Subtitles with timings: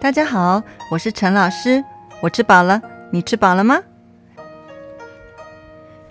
[0.00, 1.84] 大家好，我是陈老师，
[2.22, 2.80] 我吃饱了，
[3.10, 3.82] 你吃饱了吗？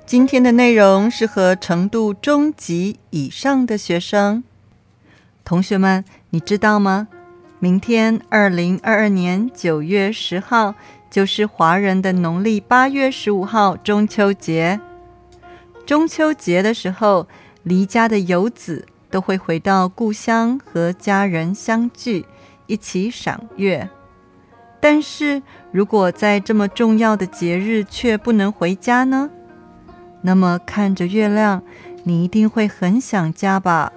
[0.05, 4.43] 今天的内容适合程度中级以上的学生。
[5.43, 7.07] 同学们，你知道吗？
[7.57, 10.75] 明天二零二二年九月十号
[11.09, 14.79] 就是华人的农历八月十五号中秋节。
[15.87, 17.27] 中秋节的时候，
[17.63, 22.23] 离家的游子都会回到故乡和家人相聚。
[22.69, 23.89] 一起赏月，
[24.79, 25.41] 但是
[25.71, 29.31] 如果在这么重要的节日却不能回家呢？
[30.21, 31.63] 那么看着月亮，
[32.03, 33.91] 你一定会很想家吧？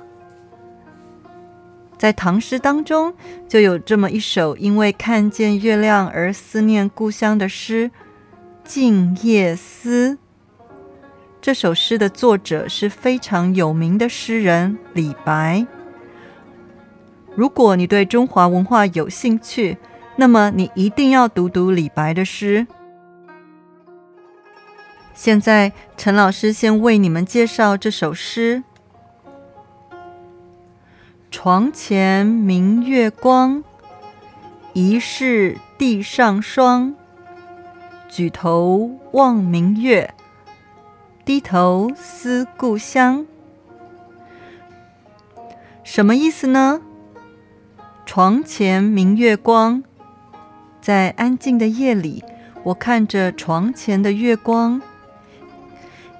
[1.99, 3.15] 在唐诗当中
[3.47, 7.91] 就有这么一首因为看见月亮而思念故乡的诗
[8.65, 10.15] 《静夜思》。
[11.41, 15.67] 这首诗的作者是非常有名的诗人李白。
[17.35, 19.79] 如果你对中华文化有兴趣，
[20.17, 22.67] 那么你一定要读读李白的诗。
[25.15, 28.63] 现在，陈老师先为你们介绍这首诗：
[31.31, 33.65] 床前明月光，
[34.75, 36.95] 疑是地上霜。
[38.09, 40.13] 举头望明月，
[41.25, 43.27] 低头思故乡。
[45.83, 46.83] 什么意思呢？
[48.15, 49.83] 床前明月光，
[50.83, 52.23] 在安静的夜里，
[52.63, 54.83] 我看着床前的月光。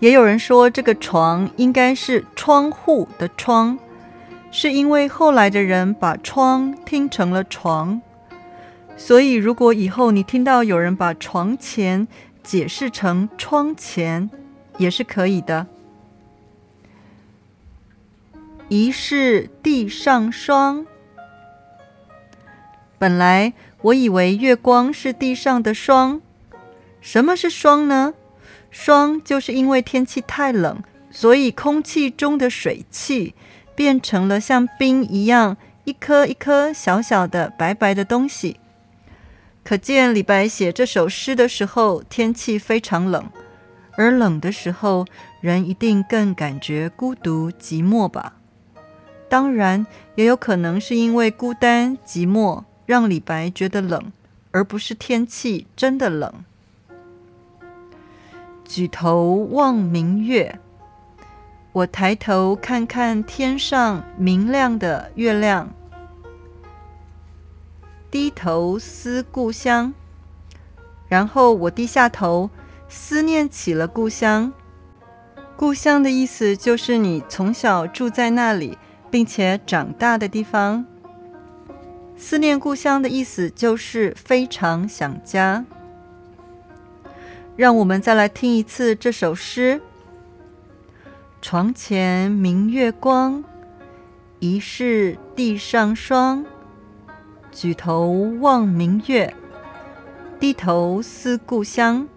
[0.01, 3.79] 也有人说，这个床应该是窗户的窗，
[4.51, 8.01] 是因为后来的人把窗听成了床。
[8.97, 12.09] 所以，如果以后你听到有人把床前
[12.43, 14.31] 解释成窗前，
[14.79, 15.67] 也是可以的。
[18.71, 20.87] 疑是地上霜。
[23.03, 26.21] 本来我以为月光是地上的霜，
[27.01, 28.15] 什么是霜呢？
[28.71, 30.81] 霜就是因为天气太冷，
[31.11, 33.35] 所以空气中的水汽
[33.75, 38.61] 变成了像冰一样，一颗一颗小小的白白的东西。
[39.65, 43.25] 可见李白写这首诗的时候，天气非常冷，
[43.97, 45.05] 而冷的时候，
[45.41, 48.35] 人一定更感觉孤独寂寞吧？
[49.29, 52.63] 当然，也有可能是因为孤单寂寞。
[52.93, 54.13] 让李白觉得冷，
[54.51, 56.45] 而不是天气真的冷。
[58.67, 60.59] 举头望明月，
[61.73, 65.71] 我抬头看看天上明亮的月亮，
[68.11, 69.95] 低头思故乡。
[71.09, 72.51] 然后我低下头，
[72.91, 74.53] 思念起了故乡。
[75.57, 78.77] 故乡的意思就是你从小住在那里，
[79.11, 80.92] 并且长大的地方。
[82.17, 85.65] 思念故乡的意思就是非常想家。
[87.57, 89.81] 让我们再来听一次这首诗：
[91.41, 93.45] 床前明月光，
[94.39, 96.45] 疑是地上霜。
[97.51, 98.09] 举头
[98.41, 99.35] 望明月，
[100.41, 102.09] 低头思故乡。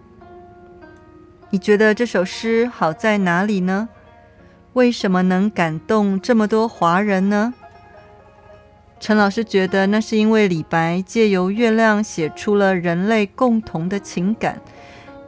[1.50, 3.88] 你觉得这首诗好在哪里呢？
[4.72, 7.52] 为什么能感动这么多华人呢？
[8.98, 14.60] 陈老师觉得，那是因为李白借由月亮写出了人类共同的情感，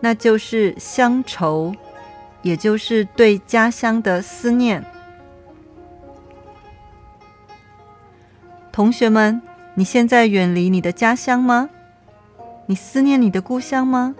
[0.00, 1.74] 那就是乡愁，
[2.42, 4.84] 也就是对家乡的思念。
[8.72, 9.40] 同学们，
[9.74, 11.68] 你现在远离你的家乡吗？
[12.66, 14.14] 你思念你的故乡吗？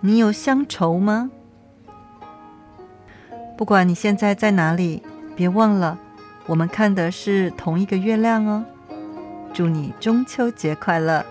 [0.00, 1.30] 你有乡愁吗？
[3.56, 5.02] 不管你现在在哪里，
[5.36, 5.98] 别忘了。
[6.46, 8.64] 我们看的是同一个月亮哦，
[9.52, 11.24] 祝你中秋节快乐！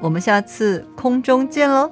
[0.00, 1.90] 我们下次空中见喽。